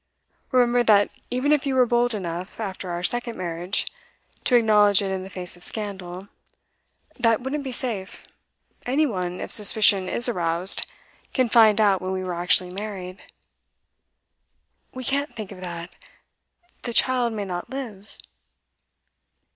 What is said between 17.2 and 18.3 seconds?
may not live.